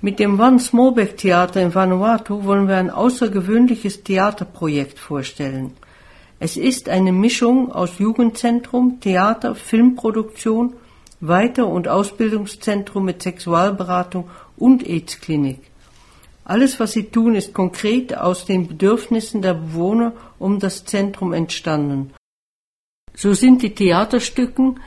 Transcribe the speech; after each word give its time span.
Mit 0.00 0.20
dem 0.20 0.38
Van 0.38 0.60
Smolbeck 0.60 1.16
Theater 1.16 1.60
in 1.60 1.74
Vanuatu 1.74 2.44
wollen 2.44 2.68
wir 2.68 2.76
ein 2.76 2.90
außergewöhnliches 2.90 4.04
Theaterprojekt 4.04 4.96
vorstellen. 4.96 5.72
Es 6.38 6.56
ist 6.56 6.88
eine 6.88 7.10
Mischung 7.10 7.72
aus 7.72 7.98
Jugendzentrum, 7.98 9.00
Theater, 9.00 9.56
Filmproduktion, 9.56 10.74
Weiter- 11.20 11.66
und 11.66 11.88
Ausbildungszentrum 11.88 13.06
mit 13.06 13.22
Sexualberatung 13.22 14.30
und 14.56 14.86
AIDS-Klinik. 14.86 15.62
Alles, 16.44 16.78
was 16.78 16.92
sie 16.92 17.10
tun, 17.10 17.34
ist 17.34 17.52
konkret 17.52 18.16
aus 18.16 18.44
den 18.44 18.68
Bedürfnissen 18.68 19.42
der 19.42 19.54
Bewohner 19.54 20.12
um 20.38 20.60
das 20.60 20.84
Zentrum 20.84 21.32
entstanden. 21.32 22.12
So 23.16 23.34
sind 23.34 23.62
die 23.62 23.74
Theaterstücken 23.74 24.78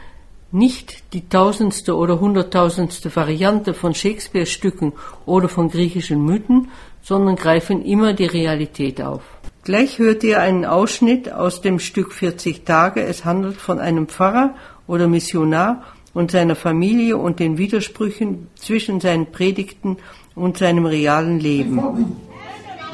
nicht 0.52 1.14
die 1.14 1.28
tausendste 1.28 1.96
oder 1.96 2.20
hunderttausendste 2.20 3.16
Variante 3.16 3.74
von 3.74 3.94
Shakespeare-Stücken 3.94 4.94
oder 5.26 5.50
von 5.50 5.70
griechischen 5.70 6.24
Mythen, 6.24 6.70
sondern 7.02 7.36
greifen 7.36 7.84
immer 7.84 8.14
die 8.14 8.26
Realität 8.26 9.02
auf. 9.02 9.22
Gleich 9.64 10.00
hört 10.00 10.24
ihr 10.24 10.42
einen 10.42 10.66
Ausschnitt 10.66 11.32
aus 11.32 11.62
dem 11.62 11.80
Stück 11.80 12.14
40 12.14 12.66
Tage. 12.66 13.04
Es 13.04 13.26
handelt 13.26 13.58
von 13.58 13.80
einem 13.80 14.08
Pfarrer 14.08 14.56
oder 14.88 15.08
Missionar 15.08 15.84
und 16.14 16.32
seiner 16.32 16.56
Familie 16.56 17.18
und 17.18 17.40
den 17.40 17.58
Widersprüchen 17.58 18.48
zwischen 18.56 19.00
seinen 19.00 19.32
Predigten 19.32 19.98
und 20.36 20.58
seinem 20.58 20.86
realen 20.86 21.40
Leben. 21.40 21.80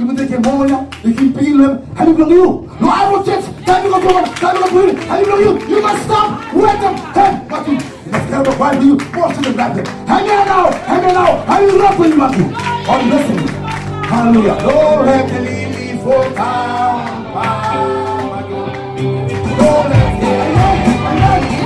이분 0.00 0.16
대체 0.16 0.36
뭐냐? 0.38 0.88
They 1.02 1.12
keep 1.12 1.34
beating 1.36 1.60
him. 1.60 1.84
How 1.94 2.04
do 2.04 2.10
you 2.10 2.16
belong 2.16 2.32
you? 2.32 2.70
No, 2.80 2.88
I 2.88 3.10
will 3.10 3.22
teach. 3.22 3.44
How 3.66 3.80
do 3.80 3.88
you 3.88 4.00
belong? 4.00 4.24
How 4.40 4.52
do 4.52 4.58
you 4.58 4.70
belong 4.70 4.96
How 5.06 5.16
do 5.16 5.22
you 5.22 5.26
belong 5.26 5.42
you? 5.42 5.52
You 5.68 5.82
must 5.82 6.02
stop. 6.04 6.54
Wait 6.54 6.80
them. 6.80 6.94
Hey, 7.12 7.32
what 7.48 7.68
you? 7.68 7.78
Let's 8.10 8.26
tell 8.30 8.42
them 8.42 8.58
why 8.58 8.78
do 8.78 8.86
you 8.86 8.98
force 8.98 9.36
them 9.38 9.56
back 9.56 9.74
there? 9.76 9.86
Hang 10.06 10.30
on 10.30 10.46
now. 10.46 10.70
Hang 10.88 11.04
on 11.04 11.14
now. 11.14 11.44
How 11.44 11.60
you 11.60 11.78
love 11.78 11.98
when 11.98 12.10
you 12.12 12.18
want 12.18 12.34
to? 12.34 12.44
Oh, 12.88 13.00
listen. 13.10 13.38
Hallelujah. 14.08 14.56
Lord, 14.64 15.06
have 15.08 15.28
to 15.28 15.40
leave 15.40 15.70
me 15.70 16.02
for 16.02 16.24
time. 16.34 17.24
Lord, 19.58 19.92
have 19.92 20.20
to 20.20 20.32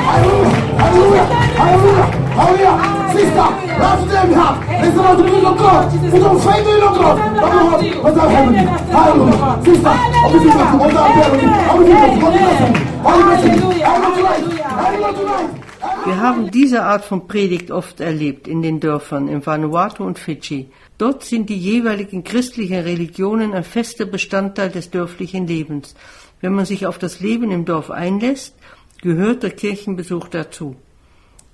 Hallelujah. 0.06 0.50
Hallelujah. 0.78 1.24
Hallelujah. 1.56 2.19
Hallelujah. 2.41 2.75
Sister, 3.13 3.47
that's 3.81 4.01
the 4.01 4.27
we 4.27 4.33
have. 4.33 4.57
Listen 4.81 5.17
to 5.17 5.23
the 5.29 5.47
of 5.47 5.57
God. 5.59 5.93
We 5.93 6.19
don't 6.19 6.39
say 6.39 6.63
the 6.63 6.73
of 6.87 6.95
God. 6.97 7.15
But 7.41 7.49
we 7.53 7.89
have 7.89 8.03
what's 8.03 8.17
our 8.17 8.29
heaven. 8.29 8.53
Hallelujah. 8.97 9.61
Sister, 9.63 9.89
I'm 9.89 10.33
with 10.33 10.43
you. 10.43 10.79
What's 10.81 10.95
our 10.95 11.09
heaven? 11.09 11.49
I'm 11.69 11.77
with 11.77 11.87
you. 11.87 12.21
God 12.21 12.33
bless 12.33 12.59
you. 12.61 12.81
Hallelujah. 13.03 13.89
Hallelujah. 14.25 14.69
Hallelujah. 14.69 15.61
Wir 16.03 16.19
haben 16.19 16.49
diese 16.49 16.83
Art 16.83 17.05
von 17.05 17.27
Predigt 17.27 17.69
oft 17.69 17.99
erlebt 17.99 18.47
in 18.47 18.63
den 18.63 18.79
Dörfern 18.79 19.27
in 19.27 19.45
Vanuatu 19.45 20.03
und 20.03 20.17
Fidschi. 20.17 20.71
Dort 20.97 21.23
sind 21.23 21.47
die 21.47 21.57
jeweiligen 21.59 22.23
christlichen 22.23 22.79
Religionen 22.79 23.53
ein 23.53 23.63
fester 23.63 24.05
Bestandteil 24.05 24.71
des 24.71 24.89
dörflichen 24.89 25.45
Lebens. 25.45 25.93
Wenn 26.39 26.53
man 26.53 26.65
sich 26.65 26.87
auf 26.87 26.97
das 26.97 27.19
Leben 27.19 27.51
im 27.51 27.65
Dorf 27.65 27.91
einlässt, 27.91 28.55
gehört 29.03 29.43
der 29.43 29.51
Kirchenbesuch 29.51 30.27
dazu. 30.27 30.75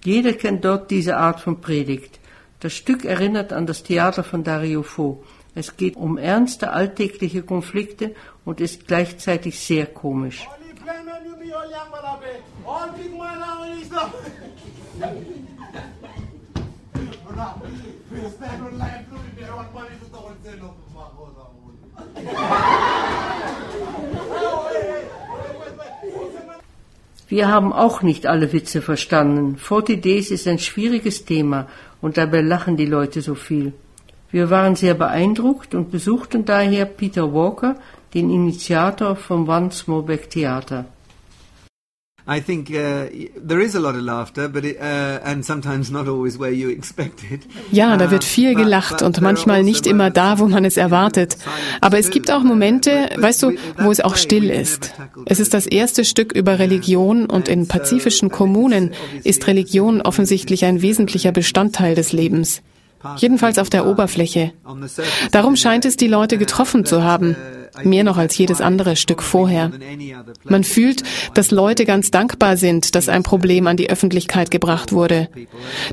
Jeder 0.07 0.31
kennt 0.31 0.63
dort 0.63 0.89
diese 0.89 1.17
Art 1.17 1.41
von 1.41 1.59
Predigt. 1.59 2.21
Das 2.61 2.71
Stück 2.71 3.03
erinnert 3.03 3.51
an 3.51 3.67
das 3.67 3.83
Theater 3.83 4.23
von 4.23 4.41
Dario 4.41 4.81
Fo. 4.81 5.21
Es 5.53 5.75
geht 5.75 5.97
um 5.97 6.17
ernste 6.17 6.71
alltägliche 6.71 7.43
Konflikte 7.43 8.15
und 8.45 8.61
ist 8.61 8.87
gleichzeitig 8.87 9.59
sehr 9.59 9.85
komisch. 9.85 10.47
Wir 27.29 27.49
haben 27.49 27.73
auch 27.73 28.01
nicht 28.01 28.25
alle 28.25 28.53
Witze 28.53 28.81
verstanden. 28.81 29.57
40 29.57 30.01
Days 30.01 30.31
ist 30.31 30.47
ein 30.47 30.59
schwieriges 30.59 31.25
Thema 31.25 31.67
und 32.01 32.17
dabei 32.17 32.41
lachen 32.41 32.77
die 32.77 32.85
Leute 32.85 33.21
so 33.21 33.35
viel. 33.35 33.73
Wir 34.31 34.49
waren 34.49 34.75
sehr 34.75 34.93
beeindruckt 34.93 35.75
und 35.75 35.91
besuchten 35.91 36.45
daher 36.45 36.85
Peter 36.85 37.33
Walker, 37.33 37.75
den 38.13 38.29
Initiator 38.29 39.15
vom 39.15 39.47
One 39.47 39.71
Smallback 39.71 40.29
Theater. 40.29 40.85
I 42.29 42.41
think 42.41 42.69
uh, 42.69 43.07
there 43.35 43.61
is 43.61 43.73
a 43.73 43.79
lot 43.79 43.95
of 43.95 44.01
laughter, 44.01 44.49
but 44.49 44.65
it, 44.65 44.77
uh, 44.81 45.19
and 45.23 45.45
sometimes 45.45 45.89
not 45.89 46.09
always 46.09 46.37
where 46.37 46.51
you 46.51 46.69
expect 46.69 47.23
it. 47.31 47.41
Ja, 47.71 47.95
da 47.95 48.11
wird 48.11 48.25
viel 48.25 48.51
uh, 48.51 48.55
gelacht 48.55 49.01
und 49.01 49.21
manchmal 49.21 49.57
also 49.57 49.69
nicht 49.69 49.87
immer 49.87 50.09
da, 50.09 50.37
wo 50.37 50.47
man 50.47 50.65
es 50.65 50.75
erwartet. 50.75 51.37
Aber 51.79 51.97
es 51.99 52.09
gibt 52.09 52.29
auch 52.29 52.43
Momente, 52.43 53.09
weißt 53.15 53.43
du, 53.43 53.53
wo 53.77 53.91
es 53.91 54.01
auch 54.01 54.17
still 54.17 54.49
ist. 54.49 54.93
Es 55.25 55.39
ist 55.39 55.53
das 55.53 55.67
erste 55.67 56.03
Stück 56.03 56.33
über 56.33 56.59
Religion 56.59 57.27
und 57.27 57.47
in 57.47 57.69
pazifischen 57.69 58.29
Kommunen 58.29 58.91
ist 59.23 59.47
Religion 59.47 60.01
offensichtlich 60.01 60.65
ein 60.65 60.81
wesentlicher 60.81 61.31
Bestandteil 61.31 61.95
des 61.95 62.11
Lebens. 62.11 62.61
Jedenfalls 63.17 63.59
auf 63.59 63.69
der 63.69 63.85
Oberfläche. 63.85 64.53
Darum 65.31 65.55
scheint 65.55 65.85
es 65.85 65.97
die 65.97 66.07
Leute 66.07 66.37
getroffen 66.37 66.85
zu 66.85 67.03
haben, 67.03 67.35
mehr 67.83 68.03
noch 68.03 68.17
als 68.17 68.37
jedes 68.37 68.61
andere 68.61 68.95
Stück 68.95 69.21
vorher. 69.21 69.71
Man 70.43 70.63
fühlt, 70.63 71.03
dass 71.33 71.51
Leute 71.51 71.85
ganz 71.85 72.11
dankbar 72.11 72.57
sind, 72.57 72.95
dass 72.95 73.09
ein 73.09 73.23
Problem 73.23 73.67
an 73.67 73.77
die 73.77 73.89
Öffentlichkeit 73.89 74.51
gebracht 74.51 74.91
wurde, 74.91 75.29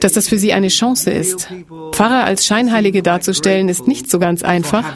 dass 0.00 0.12
das 0.12 0.28
für 0.28 0.38
sie 0.38 0.52
eine 0.52 0.68
Chance 0.68 1.10
ist. 1.10 1.48
Pfarrer 1.92 2.24
als 2.24 2.46
Scheinheilige 2.46 3.02
darzustellen, 3.02 3.68
ist 3.68 3.86
nicht 3.86 4.10
so 4.10 4.18
ganz 4.18 4.42
einfach. 4.42 4.94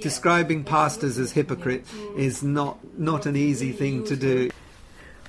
Describing 0.00 0.62
pastors 0.62 1.18
as 1.18 1.32
hypocrite 1.32 1.84
is 2.16 2.40
not, 2.40 2.76
not 2.96 3.26
an 3.26 3.34
easy 3.34 3.72
thing 3.72 4.04
to 4.04 4.14
do. 4.14 4.48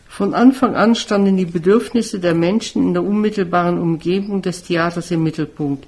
Von 0.10 0.34
Anfang 0.34 0.76
an 0.76 0.96
standen 0.96 1.38
die 1.38 1.46
Bedürfnisse 1.46 2.20
der 2.20 2.34
Menschen 2.34 2.82
in 2.84 2.94
der 2.94 3.04
unmittelbaren 3.04 3.78
Umgebung 3.78 4.42
des 4.42 4.64
Theaters 4.64 5.12
im 5.12 5.24
Mittelpunkt. 5.24 5.88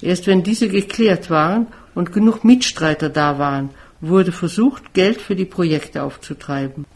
Erst 0.00 0.26
wenn 0.26 0.42
diese 0.42 0.68
geklärt 0.68 1.30
waren 1.30 1.68
und 1.94 2.12
genug 2.12 2.44
Mitstreiter 2.44 3.08
da 3.10 3.38
waren, 3.38 3.70
wurde 4.00 4.32
versucht, 4.32 4.94
Geld 4.94 5.20
für 5.20 5.36
die 5.36 5.44
Projekte 5.44 6.02
aufzutreiben. 6.02 6.86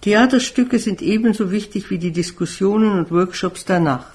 Theaterstücke 0.00 0.78
sind 0.78 1.02
ebenso 1.02 1.50
wichtig 1.50 1.90
wie 1.90 1.98
die 1.98 2.12
Diskussionen 2.12 2.98
und 2.98 3.10
Workshops 3.10 3.64
danach. 3.64 4.06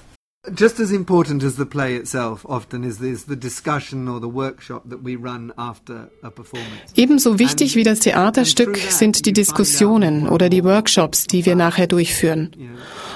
Just 0.52 0.78
as 0.78 0.90
important 0.90 1.42
as 1.42 1.56
the 1.56 1.64
play 1.64 1.96
itself 1.96 2.44
often 2.46 2.84
is, 2.84 3.00
is 3.00 3.24
the 3.24 3.36
discussion 3.36 4.08
or 4.08 4.20
the 4.20 4.28
workshop 4.28 4.82
that 4.90 5.02
we 5.02 5.16
run 5.16 5.54
after 5.56 6.10
a 6.22 6.30
performance. 6.30 6.92
Ebenso 6.94 7.38
wichtig 7.38 7.76
wie 7.76 7.82
das 7.82 8.00
Theaterstück 8.00 8.76
sind 8.76 9.24
die 9.24 9.32
Diskussionen 9.32 10.28
oder 10.28 10.50
die 10.50 10.62
Workshops, 10.62 11.26
die 11.26 11.46
wir 11.46 11.56
nachher 11.56 11.86
durchführen. 11.86 12.50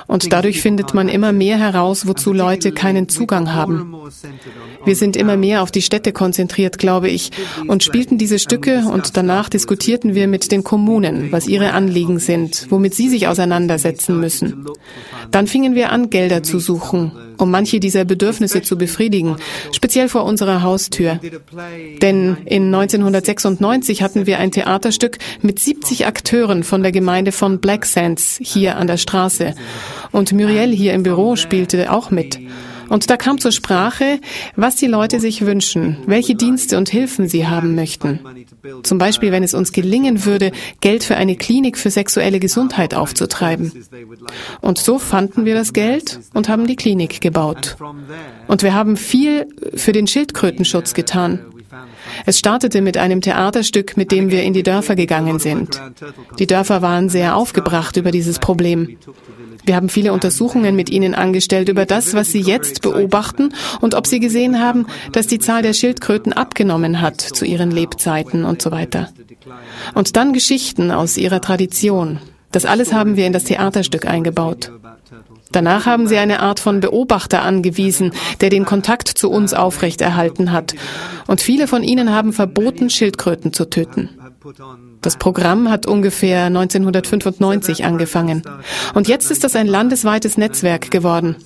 Und 0.06 0.33
dadurch 0.33 0.62
findet 0.62 0.94
man 0.94 1.09
immer 1.11 1.33
mehr 1.33 1.59
heraus, 1.59 2.06
wozu 2.06 2.33
Leute 2.33 2.72
keinen 2.72 3.11
Zugang 3.11 3.53
haben. 3.53 3.95
Wir 4.84 4.97
sind 4.97 5.16
immer 5.16 5.37
mehr 5.37 5.62
auf 5.62 5.71
die 5.71 5.83
Städte 5.83 6.12
konzentriert, 6.12 6.78
glaube 6.78 7.09
ich, 7.09 7.31
und 7.66 7.83
spielten 7.83 8.19
diese 8.19 8.39
Stücke 8.39 8.84
und 8.91 9.16
danach 9.16 9.49
diskutierten 9.49 10.15
wir 10.15 10.28
mit 10.28 10.50
den 10.53 10.65
Kommunen, 10.65 11.33
was 11.33 11.47
ihre 11.47 11.72
Anliegen 11.72 12.19
sind, 12.19 12.66
womit 12.71 12.94
sie 12.94 13.09
sich 13.09 13.28
auseinandersetzen 13.28 14.19
müssen. 14.19 14.66
Dann 15.31 15.47
fingen 15.47 15.75
wir 15.75 15.93
an, 15.93 16.11
Gelder 16.11 16.43
zu 16.43 16.59
suchen, 16.59 17.12
um 17.37 17.50
manche 17.50 17.81
dieser 17.81 18.05
Bedürfnisse 18.05 18.62
zu 18.62 18.78
befriedigen, 18.78 19.37
speziell 19.72 20.09
vor 20.09 20.25
unserer 20.25 20.62
Haustür. 20.62 21.21
Denn 22.03 22.37
in 22.45 22.75
1996 22.75 24.03
hatten 24.03 24.27
wir 24.27 24.39
ein 24.39 24.53
Theaterstück 24.53 25.19
mit 25.43 25.59
70 25.59 26.06
Akteuren 26.06 26.65
von 26.65 26.83
der 26.83 26.93
Gemeinde 26.93 27.33
von 27.33 27.59
Black 27.60 27.84
Sands 27.84 28.39
hier 28.41 28.77
an 28.77 28.87
der 28.87 28.97
Straße. 28.97 29.55
Und 30.12 30.33
Muriel 30.33 30.72
hier 30.72 30.95
im 30.95 31.03
Büro 31.03 31.37
spielte 31.37 31.93
auch 31.93 32.10
mit. 32.10 32.39
Und 32.88 33.10
da 33.10 33.16
kam 33.16 33.38
zur 33.38 33.53
Sprache, 33.53 34.21
was 34.57 34.77
die 34.77 34.86
Leute 34.86 35.21
sich 35.21 35.45
wünschen, 35.45 35.98
welche 36.07 36.34
Dienste 36.34 36.78
und 36.78 36.89
Hilfen 36.89 37.28
sie 37.28 37.47
haben 37.47 37.74
möchten. 37.74 38.21
Zum 38.83 38.98
Beispiel, 38.98 39.33
wenn 39.33 39.42
es 39.42 39.54
uns 39.54 39.72
gelingen 39.72 40.24
würde, 40.24 40.53
Geld 40.80 41.04
für 41.04 41.16
eine 41.16 41.36
Klinik 41.36 41.77
für 41.77 41.91
sexuelle 41.91 42.41
Gesundheit 42.41 42.95
aufzutreiben. 42.95 43.72
Und 44.60 44.78
so 44.78 44.98
fanden 44.98 45.45
wir 45.45 45.54
das 45.54 45.72
Geld 45.72 46.21
und 46.34 46.48
haben 46.48 46.66
die 46.66 46.77
Klinik 46.77 47.21
gebaut. 47.21 47.77
Und 48.47 48.62
wir 48.62 48.74
haben 48.74 48.97
viel 48.97 49.47
für 49.74 49.92
den 49.92 50.07
Schildkrötenschutz 50.07 50.95
getan. 50.95 51.41
Es 52.26 52.38
startete 52.38 52.80
mit 52.80 52.97
einem 52.97 53.20
Theaterstück, 53.20 53.97
mit 53.97 54.12
dem 54.12 54.30
wir 54.30 54.42
in 54.42 54.53
die 54.53 54.62
Dörfer 54.62 54.97
gegangen 54.97 55.38
sind. 55.38 55.80
Die 56.38 56.47
Dörfer 56.47 56.82
waren 56.82 57.09
sehr 57.09 57.36
aufgebracht 57.36 57.97
über 57.97 58.10
dieses 58.10 58.38
Problem. 58.38 58.97
Wir 59.65 59.76
haben 59.76 59.88
viele 59.88 60.12
Untersuchungen 60.12 60.76
mit 60.76 60.91
ihnen 60.91 61.15
angestellt 61.15 61.68
über 61.68 61.84
das, 61.84 62.15
was 62.15 62.32
sie 62.32 62.41
jetzt 62.41 62.82
beobachten 62.82 63.53
und 63.80 63.94
ob 63.94 64.06
sie 64.06 64.20
gesehen 64.20 64.60
haben, 64.60 64.86
dass 65.12 65.26
die 65.26 65.38
Zahl 65.38 65.62
der 65.62 65.74
Schildkröten 65.74 66.32
abgenommen 66.32 67.00
hat 67.00 67.20
zu 67.20 67.44
ihren 67.44 67.70
Lebzeiten 67.70 68.44
und 68.44 68.62
so 68.62 68.71
weiter. 68.71 69.10
Und 69.94 70.16
dann 70.16 70.32
Geschichten 70.32 70.91
aus 70.91 71.16
ihrer 71.16 71.41
Tradition. 71.41 72.18
Das 72.50 72.64
alles 72.64 72.92
haben 72.92 73.16
wir 73.16 73.26
in 73.26 73.32
das 73.32 73.44
Theaterstück 73.44 74.06
eingebaut. 74.06 74.72
Danach 75.53 75.86
haben 75.86 76.06
sie 76.06 76.18
eine 76.18 76.41
Art 76.41 76.60
von 76.60 76.80
Beobachter 76.80 77.42
angewiesen, 77.42 78.12
der 78.41 78.50
den 78.50 78.65
Kontakt 78.65 79.09
zu 79.09 79.30
uns 79.30 79.54
aufrechterhalten 79.54 80.53
hat. 80.53 80.74
Und 81.27 81.41
viele 81.41 81.66
von 81.66 81.83
ihnen 81.83 82.12
haben 82.12 82.33
verboten, 82.33 82.91
Schildkröten 82.91 83.53
zu 83.53 83.68
töten. 83.68 84.10
Das 85.00 85.16
Programm 85.16 85.71
hat 85.71 85.86
ungefähr 85.86 86.45
1995 86.45 87.84
angefangen. 87.84 88.42
Und 88.95 89.09
jetzt 89.09 89.30
ist 89.30 89.45
das 89.45 89.56
ein 89.56 89.66
landesweites 89.66 90.39
Netzwerk 90.39 90.91
geworden. 90.91 91.36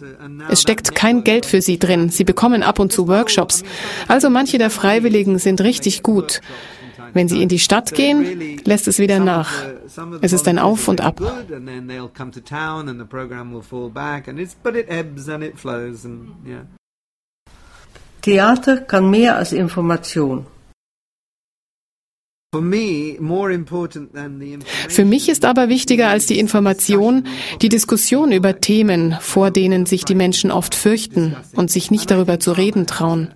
Es 0.48 0.62
steckt 0.62 0.94
kein 0.94 1.24
Geld 1.24 1.46
für 1.46 1.62
sie 1.62 1.78
drin. 1.78 2.10
Sie 2.10 2.24
bekommen 2.24 2.62
ab 2.62 2.78
und 2.78 2.92
zu 2.92 3.08
Workshops. 3.08 3.62
Also 4.08 4.30
manche 4.30 4.58
der 4.58 4.70
Freiwilligen 4.70 5.38
sind 5.38 5.60
richtig 5.60 6.02
gut. 6.02 6.40
Wenn 7.14 7.28
sie 7.28 7.42
in 7.42 7.48
die 7.48 7.58
Stadt 7.58 7.94
gehen, 7.94 8.60
lässt 8.64 8.88
es 8.88 8.98
wieder 8.98 9.18
nach. 9.18 9.52
Es 10.20 10.32
ist 10.32 10.48
ein 10.48 10.58
Auf 10.58 10.88
und 10.88 11.00
Ab. 11.00 11.20
Theater 18.22 18.76
kann 18.76 19.10
mehr 19.10 19.36
als 19.36 19.52
Information. 19.52 20.46
Für 24.88 25.04
mich 25.06 25.28
ist 25.30 25.44
aber 25.46 25.68
wichtiger 25.70 26.08
als 26.08 26.26
die 26.26 26.38
Information 26.38 27.24
die 27.62 27.70
Diskussion 27.70 28.30
über 28.30 28.60
Themen, 28.60 29.16
vor 29.20 29.50
denen 29.50 29.86
sich 29.86 30.04
die 30.04 30.14
Menschen 30.14 30.50
oft 30.50 30.74
fürchten 30.74 31.34
und 31.56 31.70
sich 31.70 31.90
nicht 31.90 32.10
darüber 32.10 32.40
zu 32.40 32.52
reden 32.52 32.86
trauen. 32.86 33.32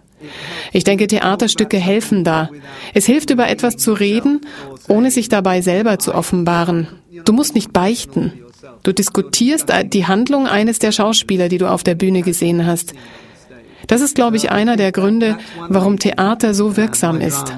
Ich 0.73 0.85
denke, 0.85 1.07
Theaterstücke 1.07 1.79
helfen 1.79 2.25
da. 2.25 2.51
Es 2.95 3.07
hilft, 3.07 3.31
über 3.31 3.49
etwas 3.49 3.77
zu 3.77 3.93
reden, 3.93 4.41
ohne 4.89 5.11
sich 5.11 5.29
dabei 5.29 5.61
selber 5.61 5.99
zu 5.99 6.15
offenbaren. 6.15 6.89
Du 7.25 7.33
musst 7.33 7.55
nicht 7.55 7.73
beichten. 7.73 8.33
Du 8.83 8.93
diskutierst 8.93 9.73
die 9.85 10.07
Handlung 10.07 10.47
eines 10.47 10.79
der 10.79 10.93
Schauspieler, 10.93 11.49
die 11.49 11.59
du 11.59 11.71
auf 11.71 11.83
der 11.83 11.95
Bühne 11.95 12.23
gesehen 12.23 12.67
hast. 12.67 12.95
Das 13.87 14.01
ist, 14.01 14.15
glaube 14.15 14.37
ich, 14.37 14.51
einer 14.51 14.77
der 14.77 14.91
Gründe, 14.91 15.39
warum 15.69 15.99
Theater 15.99 16.55
so 16.55 16.77
wirksam 16.77 17.21
ist. 17.21 17.53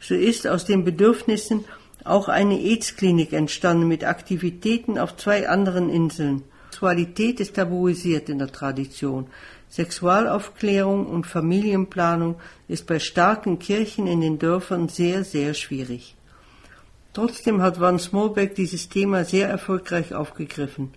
So 0.00 0.14
ist 0.14 0.46
aus 0.46 0.64
den 0.66 0.84
Bedürfnissen 0.84 1.64
auch 2.04 2.28
eine 2.28 2.60
AIDS-Klinik 2.60 3.32
entstanden 3.32 3.88
mit 3.88 4.04
Aktivitäten 4.04 4.98
auf 4.98 5.16
zwei 5.16 5.48
anderen 5.48 5.88
Inseln. 5.88 6.42
Sexualität 6.84 7.40
ist 7.40 7.54
tabuisiert 7.54 8.28
in 8.28 8.38
der 8.38 8.52
Tradition. 8.52 9.28
Sexualaufklärung 9.74 11.04
und 11.06 11.26
Familienplanung 11.26 12.36
ist 12.68 12.86
bei 12.86 13.00
starken 13.00 13.58
Kirchen 13.58 14.06
in 14.06 14.20
den 14.20 14.38
Dörfern 14.38 14.88
sehr, 14.88 15.24
sehr 15.24 15.52
schwierig. 15.52 16.14
Trotzdem 17.12 17.60
hat 17.60 17.80
Van 17.80 17.98
Smolbeck 17.98 18.54
dieses 18.54 18.88
Thema 18.88 19.24
sehr 19.24 19.48
erfolgreich 19.48 20.14
aufgegriffen. 20.14 20.94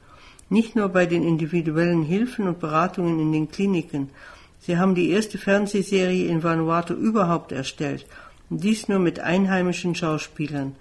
Nicht 0.49 0.75
nur 0.75 0.89
bei 0.89 1.07
den 1.07 1.23
individuellen 1.23 2.03
Hilfen 2.03 2.47
und 2.47 2.59
Beratungen 2.59 3.19
in 3.19 3.31
den 3.31 3.49
Kliniken. 3.49 4.11
Sie 4.59 4.77
haben 4.77 4.93
die 4.93 5.09
erste 5.09 5.39
Fernsehserie 5.39 6.27
in 6.27 6.43
Vanuatu 6.43 6.93
überhaupt 6.93 7.51
erstellt 7.51 8.05
und 8.51 8.63
dies 8.63 8.87
nur 8.87 8.99
mit 8.99 9.19
einheimischen 9.19 9.95
Schauspielern. 9.95 10.75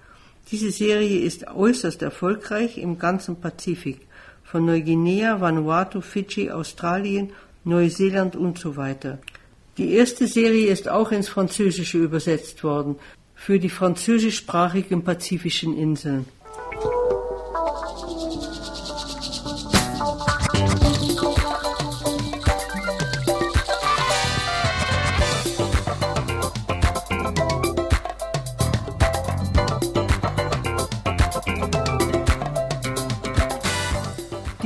Diese 0.51 0.69
Serie 0.69 1.21
ist 1.21 1.47
äußerst 1.47 2.03
erfolgreich 2.03 2.77
im 2.77 2.99
ganzen 2.99 3.41
Pazifik, 3.41 4.01
von 4.43 4.65
Neuguinea, 4.65 5.41
Vanuatu, 5.41 5.99
Fidschi, 5.99 6.51
Australien, 6.51 7.31
Neuseeland 7.67 8.35
und 8.35 8.57
so 8.57 8.75
weiter. 8.77 9.19
Die 9.77 9.93
erste 9.93 10.27
Serie 10.27 10.71
ist 10.71 10.89
auch 10.89 11.11
ins 11.11 11.29
Französische 11.29 11.99
übersetzt 11.99 12.63
worden, 12.63 12.95
für 13.35 13.59
die 13.59 13.69
französischsprachigen 13.69 15.03
pazifischen 15.03 15.77
Inseln. 15.77 16.25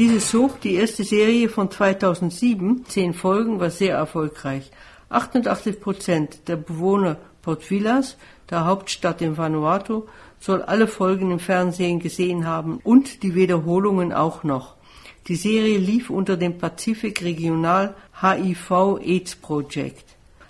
Diese 0.01 0.19
Soap, 0.19 0.61
die 0.61 0.73
erste 0.73 1.03
Serie 1.03 1.47
von 1.47 1.69
2007, 1.69 2.85
zehn 2.87 3.13
Folgen, 3.13 3.59
war 3.59 3.69
sehr 3.69 3.93
erfolgreich. 3.93 4.71
88 5.09 5.79
Prozent 5.79 6.47
der 6.47 6.55
Bewohner 6.55 7.17
Port 7.43 7.69
Villas, 7.69 8.17
der 8.49 8.65
Hauptstadt 8.65 9.21
in 9.21 9.37
Vanuatu, 9.37 10.05
soll 10.39 10.63
alle 10.63 10.87
Folgen 10.87 11.29
im 11.29 11.37
Fernsehen 11.37 11.99
gesehen 11.99 12.47
haben 12.47 12.79
und 12.83 13.21
die 13.21 13.35
Wiederholungen 13.35 14.11
auch 14.11 14.43
noch. 14.43 14.73
Die 15.27 15.35
Serie 15.35 15.77
lief 15.77 16.09
unter 16.09 16.35
dem 16.35 16.57
Pazifik 16.57 17.21
Regional 17.21 17.93
HIV 18.19 18.97
AIDS 19.05 19.35
Project. 19.35 20.05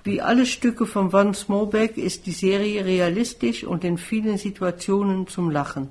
Wie 0.05 0.21
alle 0.21 0.45
Stücke 0.45 0.85
von 0.85 1.11
Van 1.11 1.33
Smolbeck 1.33 1.97
ist 1.97 2.25
die 2.25 2.31
Serie 2.31 2.85
realistisch 2.85 3.65
und 3.65 3.83
in 3.83 3.97
vielen 3.97 4.37
Situationen 4.37 5.27
zum 5.27 5.51
Lachen. 5.51 5.89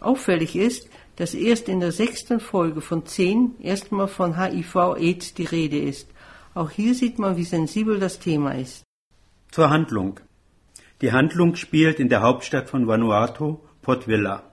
Auffällig 0.00 0.54
ist, 0.54 0.88
dass 1.18 1.34
erst 1.34 1.68
in 1.68 1.80
der 1.80 1.90
sechsten 1.90 2.38
Folge 2.38 2.80
von 2.80 3.04
zehn 3.04 3.56
erstmal 3.60 4.06
von 4.06 4.40
HIV-Aids 4.40 5.34
die 5.34 5.46
Rede 5.46 5.76
ist. 5.76 6.08
Auch 6.54 6.70
hier 6.70 6.94
sieht 6.94 7.18
man, 7.18 7.36
wie 7.36 7.42
sensibel 7.42 7.98
das 7.98 8.20
Thema 8.20 8.52
ist. 8.52 8.84
Zur 9.50 9.68
Handlung. 9.68 10.20
Die 11.00 11.10
Handlung 11.10 11.56
spielt 11.56 11.98
in 11.98 12.08
der 12.08 12.22
Hauptstadt 12.22 12.70
von 12.70 12.86
Vanuatu, 12.86 13.58
Port 13.82 14.06
Vila. 14.06 14.44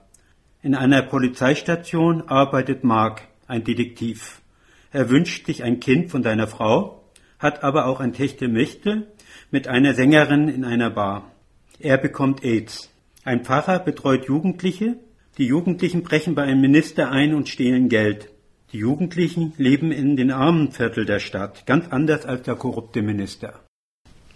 In 0.60 0.74
einer 0.74 1.02
Polizeistation 1.02 2.22
arbeitet 2.26 2.82
Mark, 2.82 3.22
ein 3.46 3.62
Detektiv. 3.62 4.42
Er 4.90 5.08
wünscht 5.08 5.46
sich 5.46 5.62
ein 5.62 5.78
Kind 5.78 6.10
von 6.10 6.24
seiner 6.24 6.48
Frau, 6.48 7.04
hat 7.38 7.62
aber 7.62 7.86
auch 7.86 8.00
ein 8.00 8.12
Techtelmächte 8.12 9.06
mit 9.52 9.68
einer 9.68 9.94
Sängerin 9.94 10.48
in 10.48 10.64
einer 10.64 10.90
Bar. 10.90 11.30
Er 11.78 11.96
bekommt 11.96 12.42
AIDS. 12.42 12.90
Ein 13.22 13.44
Pfarrer 13.44 13.78
betreut 13.78 14.26
Jugendliche, 14.26 14.96
die 15.38 15.46
Jugendlichen 15.46 16.02
brechen 16.02 16.34
bei 16.34 16.44
einem 16.44 16.62
Minister 16.62 17.10
ein 17.10 17.34
und 17.34 17.48
stehlen 17.48 17.88
Geld. 17.88 18.30
Die 18.72 18.78
Jugendlichen 18.78 19.52
leben 19.58 19.92
in 19.92 20.16
den 20.16 20.30
armen 20.30 20.72
Viertel 20.72 21.04
der 21.04 21.18
Stadt, 21.18 21.66
ganz 21.66 21.88
anders 21.90 22.24
als 22.24 22.42
der 22.42 22.56
korrupte 22.56 23.02
Minister. 23.02 23.60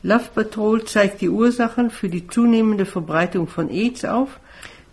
Love 0.02 0.30
Patrol 0.34 0.84
zeigt 0.84 1.20
die 1.20 1.28
Ursachen 1.28 1.90
für 1.90 2.08
die 2.08 2.26
zunehmende 2.26 2.86
Verbreitung 2.86 3.48
von 3.48 3.70
AIDS 3.70 4.04
auf. 4.04 4.40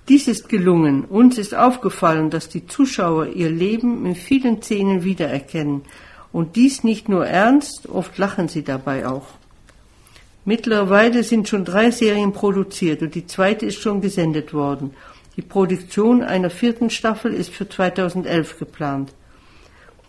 Dies 0.08 0.28
ist 0.28 0.48
gelungen. 0.48 1.04
Uns 1.04 1.38
ist 1.38 1.54
aufgefallen, 1.54 2.30
dass 2.30 2.48
die 2.48 2.66
Zuschauer 2.68 3.28
ihr 3.28 3.50
Leben 3.50 4.06
in 4.06 4.16
vielen 4.16 4.62
Szenen 4.62 5.04
wiedererkennen. 5.04 5.82
Und 6.32 6.56
dies 6.56 6.84
nicht 6.84 7.10
nur 7.10 7.26
ernst, 7.26 7.90
oft 7.90 8.18
lachen 8.18 8.48
sie 8.48 8.64
dabei 8.64 9.08
auch. 9.08 9.28
Mittlerweile 10.46 11.24
sind 11.24 11.50
schon 11.50 11.66
drei 11.66 11.92
Serien 11.92 12.32
produziert 12.32 13.02
und 13.02 13.16
die 13.16 13.28
zweite 13.28 13.66
ist 13.66 13.82
schon 13.82 14.00
gesendet 14.00 14.54
worden. 14.54 14.92
Die 15.38 15.44
Produktion 15.44 16.24
einer 16.24 16.50
vierten 16.50 16.90
Staffel 16.90 17.32
ist 17.32 17.52
für 17.52 17.70
2011 17.70 18.58
geplant. 18.58 19.14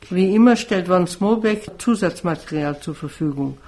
Wie 0.09 0.35
immer 0.35 0.57
stellt 0.57 0.89
Van 0.89 1.07
Smolbeck 1.07 1.73
Zusatzmaterial 1.77 2.81
zur 2.81 2.95
Verfügung. 2.95 3.59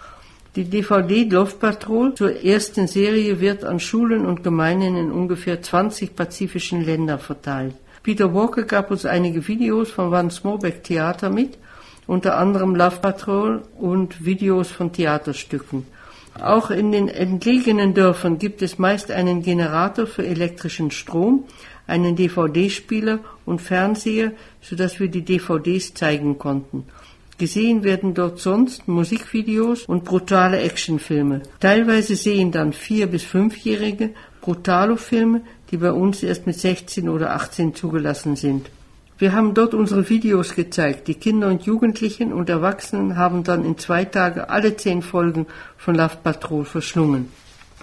Die 0.57 0.65
DVD 0.65 1.25
Love 1.25 1.57
Patrol 1.57 2.15
zur 2.15 2.43
ersten 2.43 2.89
Serie 2.89 3.41
wird 3.41 3.63
an 3.63 3.79
Schulen 3.79 4.25
und 4.25 4.43
Gemeinden 4.43 4.97
in 4.97 5.13
ungefähr 5.13 5.61
20 5.61 6.17
pazifischen 6.17 6.83
Ländern 6.83 7.19
verteilt. 7.19 7.75
Peter 8.03 8.35
Walker 8.35 8.63
gab 8.63 8.91
uns 8.91 9.05
einige 9.05 9.47
Videos 9.47 9.91
von 9.91 10.11
Van 10.11 10.31
Smolbeck 10.31 10.83
Theater 10.83 11.29
mit, 11.29 11.59
unter 12.07 12.39
anderem 12.39 12.75
Love 12.75 13.01
Patrol 13.03 13.63
und 13.79 14.25
Videos 14.25 14.71
von 14.71 14.93
Theaterstücken. 14.93 15.87
Auch 16.39 16.71
in 16.71 16.93
den 16.93 17.09
entlegenen 17.09 17.95
Dörfern 17.95 18.39
gibt 18.39 18.63
es 18.63 18.79
meist 18.79 19.11
einen 19.11 19.43
Generator 19.43 20.07
für 20.07 20.27
elektrischen 20.27 20.91
Strom, 20.91 21.45
einen 21.87 22.17
DVD-Spieler 22.17 23.21
und 23.45 23.61
Fernseher, 23.61 24.33
sodass 24.61 25.01
wir 25.01 25.09
die 25.09 25.25
DVDs 25.25 25.95
zeigen 25.95 26.39
konnten. 26.39 26.85
Gesehen 27.37 27.85
werden 27.85 28.13
dort 28.15 28.39
sonst 28.39 28.87
Musikvideos 28.87 29.85
und 29.85 30.05
brutale 30.05 30.61
Actionfilme. 30.61 31.43
Teilweise 31.59 32.15
sehen 32.15 32.53
dann 32.53 32.75
vier 32.75 33.07
bis 33.07 33.23
fünfjährige 33.23 34.11
Brutalo-Filme, 34.43 35.41
die 35.71 35.79
bei 35.79 35.91
uns 35.91 36.23
erst 36.23 36.47
mit 36.47 36.59
16 36.59 37.09
oder 37.09 37.35
18 37.35 37.75
zugelassen 37.75 38.37
sind. 38.37 38.71
Wir 39.21 39.35
haben 39.35 39.53
dort 39.53 39.75
unsere 39.75 40.09
Videos 40.09 40.55
gezeigt. 40.55 41.07
Die 41.07 41.15
Kinder 41.15 41.49
und 41.49 41.65
Jugendlichen 41.65 42.33
und 42.33 42.49
Erwachsenen 42.49 43.19
haben 43.19 43.45
dann 43.45 43.67
in 43.67 43.77
zwei 43.77 44.07
Tagen 44.07 44.41
alle 44.41 44.79
zehn 44.79 45.03
Folgen 45.03 45.47
von 45.77 45.95
Love 45.95 46.17
Patrol 46.25 46.65
verschlungen. 46.65 47.29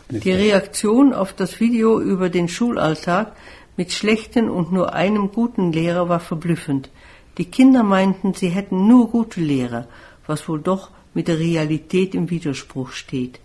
Die 0.10 0.32
Reaktion 0.32 1.14
auf 1.14 1.34
das 1.34 1.60
Video 1.60 2.02
über 2.02 2.32
den 2.32 2.48
Schulalltag 2.48 3.34
mit 3.76 3.92
schlechten 3.92 4.50
und 4.50 4.72
nur 4.72 4.96
einem 4.96 5.32
guten 5.32 5.72
Lehrer 5.72 6.10
war 6.10 6.20
verblüffend. 6.20 6.90
Die 7.38 7.46
Kinder 7.46 7.84
meinten, 7.84 8.34
sie 8.34 8.50
hätten 8.50 8.88
nur 8.88 9.12
gute 9.12 9.40
Lehrer, 9.40 9.88
was 10.26 10.50
wohl 10.50 10.60
doch 10.60 10.90
mit 11.14 11.28
der 11.28 11.38
Realität 11.38 12.16
im 12.16 12.32
Widerspruch 12.32 12.94
steht. 12.94 13.40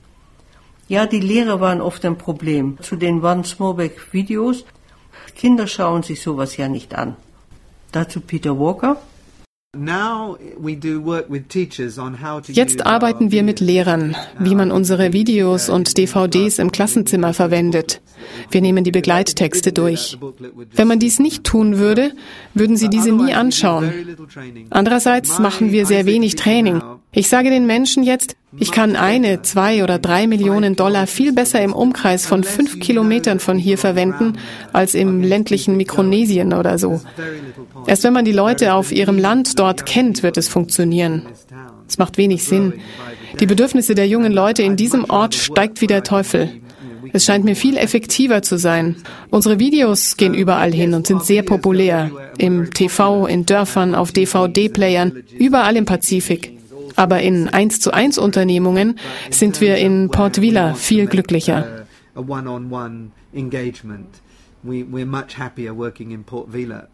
Ja, 0.88 1.04
die 1.04 1.20
Lehrer 1.20 1.60
waren 1.60 1.82
oft 1.82 2.02
ein 2.06 2.16
Problem. 2.16 2.78
Zu 2.80 2.96
den 2.96 3.20
Van 3.20 3.44
Smolbeck 3.44 4.14
Videos. 4.14 4.64
Kinder 5.34 5.66
schauen 5.66 6.02
sich 6.02 6.22
sowas 6.22 6.56
ja 6.56 6.68
nicht 6.68 6.94
an. 6.94 7.16
Dazu 7.92 8.20
Peter 8.20 8.58
Walker. 8.58 8.96
Jetzt 12.48 12.86
arbeiten 12.86 13.30
wir 13.32 13.42
mit 13.42 13.60
Lehrern, 13.60 14.16
wie 14.38 14.54
man 14.54 14.70
unsere 14.70 15.14
Videos 15.14 15.70
und 15.70 15.96
DVDs 15.96 16.58
im 16.58 16.72
Klassenzimmer 16.72 17.32
verwendet. 17.32 18.02
Wir 18.50 18.60
nehmen 18.60 18.84
die 18.84 18.90
Begleittexte 18.90 19.72
durch. 19.72 20.18
Wenn 20.74 20.88
man 20.88 20.98
dies 20.98 21.18
nicht 21.18 21.44
tun 21.44 21.78
würde, 21.78 22.12
würden 22.52 22.76
sie 22.76 22.90
diese 22.90 23.12
nie 23.12 23.32
anschauen. 23.32 23.90
Andererseits 24.68 25.38
machen 25.38 25.72
wir 25.72 25.86
sehr 25.86 26.04
wenig 26.04 26.36
Training. 26.36 26.82
Ich 27.14 27.28
sage 27.28 27.50
den 27.50 27.66
Menschen 27.66 28.04
jetzt, 28.04 28.36
ich 28.58 28.72
kann 28.72 28.96
eine, 28.96 29.42
zwei 29.42 29.84
oder 29.84 29.98
drei 29.98 30.26
Millionen 30.26 30.76
Dollar 30.76 31.06
viel 31.06 31.34
besser 31.34 31.60
im 31.60 31.74
Umkreis 31.74 32.24
von 32.24 32.42
fünf 32.42 32.80
Kilometern 32.80 33.38
von 33.38 33.58
hier 33.58 33.76
verwenden, 33.76 34.38
als 34.72 34.94
im 34.94 35.22
ländlichen 35.22 35.76
Mikronesien 35.76 36.54
oder 36.54 36.78
so. 36.78 37.02
Erst 37.86 38.04
wenn 38.04 38.14
man 38.14 38.24
die 38.24 38.32
Leute 38.32 38.72
auf 38.72 38.92
ihrem 38.92 39.18
Land 39.18 39.58
dort 39.58 39.84
kennt, 39.84 40.22
wird 40.22 40.38
es 40.38 40.48
funktionieren. 40.48 41.26
Es 41.86 41.98
macht 41.98 42.16
wenig 42.16 42.44
Sinn. 42.44 42.74
Die 43.40 43.46
Bedürfnisse 43.46 43.94
der 43.94 44.08
jungen 44.08 44.32
Leute 44.32 44.62
in 44.62 44.76
diesem 44.76 45.04
Ort 45.10 45.34
steigt 45.34 45.82
wie 45.82 45.86
der 45.86 46.04
Teufel. 46.04 46.48
Es 47.12 47.26
scheint 47.26 47.44
mir 47.44 47.56
viel 47.56 47.76
effektiver 47.76 48.40
zu 48.40 48.56
sein. 48.56 48.96
Unsere 49.28 49.58
Videos 49.58 50.16
gehen 50.16 50.32
überall 50.32 50.72
hin 50.72 50.94
und 50.94 51.06
sind 51.06 51.22
sehr 51.24 51.42
populär. 51.42 52.10
Im 52.38 52.70
TV, 52.70 53.26
in 53.26 53.44
Dörfern, 53.44 53.94
auf 53.94 54.12
DVD-Playern, 54.12 55.22
überall 55.36 55.76
im 55.76 55.84
Pazifik. 55.84 56.61
Aber 56.96 57.20
in 57.20 57.48
1 57.48 57.80
zu 57.80 57.92
1 57.92 58.18
Unternehmungen 58.18 58.98
sind 59.30 59.60
wir 59.60 59.76
in 59.76 60.10
Port 60.10 60.40
Vila 60.40 60.74
viel 60.74 61.06
glücklicher. 61.06 61.86
We're 64.64 65.06
much 65.06 65.38
happier 65.38 65.76
working 65.76 66.12
in 66.12 66.22
Port 66.22 66.52
Vila. 66.52 66.88